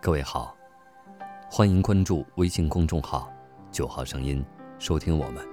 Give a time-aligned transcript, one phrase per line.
[0.00, 0.56] 各位好，
[1.50, 3.32] 欢迎关注微信公众号
[3.72, 4.44] “九号声音”，
[4.78, 5.44] 收听我们。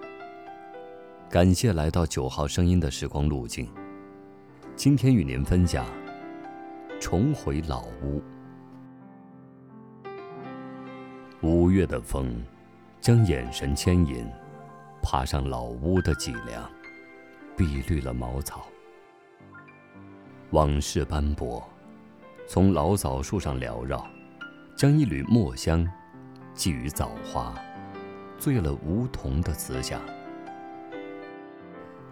[1.30, 3.68] 感谢来到九号声音的时光路径。
[4.76, 5.86] 今天与您分享：
[7.00, 8.22] 重回老屋。
[11.42, 12.40] 五月的风，
[13.02, 14.26] 将眼神牵引，
[15.02, 16.70] 爬上老屋的脊梁，
[17.58, 18.68] 碧绿了茅草。
[20.52, 21.68] 往事斑驳，
[22.48, 24.06] 从老枣树上缭绕。
[24.76, 25.88] 将一缕墨香
[26.56, 27.54] 寄于枣花，
[28.40, 30.02] 醉了梧桐的慈祥。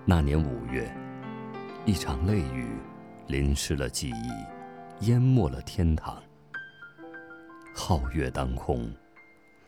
[0.05, 0.89] 那年五月，
[1.86, 2.67] 一场泪雨
[3.25, 6.22] 淋湿了记忆，淹没了天堂。
[7.75, 8.94] 皓月当空，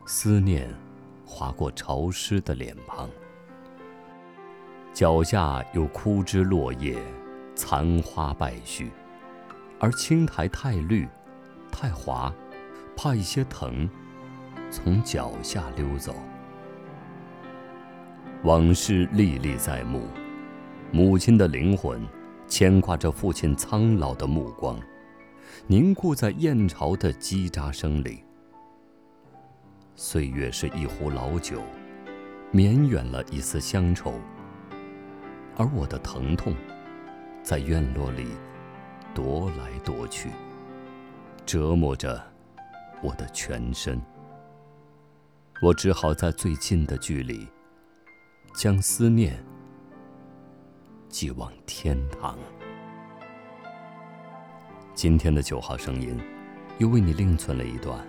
[0.05, 0.69] 思念
[1.25, 3.09] 划过潮湿的脸庞。
[4.93, 6.95] 脚下有枯枝落叶，
[7.55, 8.89] 残花败絮，
[9.83, 11.05] 而青苔太绿，
[11.69, 12.33] 太滑。
[12.95, 13.89] 怕一些疼
[14.71, 16.15] 从脚下溜走，
[18.43, 20.03] 往事历历在目，
[20.91, 21.99] 母亲的灵魂
[22.47, 24.79] 牵挂着父亲苍老的目光，
[25.67, 28.23] 凝固在燕巢的叽喳声里。
[29.95, 31.61] 岁月是一壶老酒，
[32.51, 34.13] 绵远了一丝乡愁，
[35.57, 36.53] 而我的疼痛，
[37.41, 38.27] 在院落里
[39.15, 40.29] 踱来夺去，
[41.45, 42.21] 折磨着。
[43.01, 44.01] 我的全身，
[45.61, 47.45] 我只好在最近的距离，
[48.55, 49.43] 将思念
[51.09, 52.39] 寄往天堂。
[54.93, 56.17] 今天的九号声音，
[56.77, 58.07] 又为你另存了一段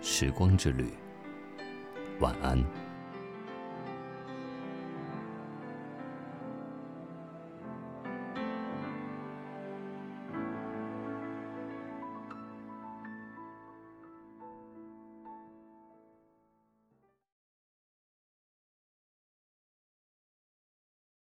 [0.00, 0.88] 时光之旅。
[2.20, 2.64] 晚安。